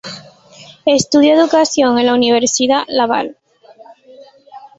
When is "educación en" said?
1.39-2.07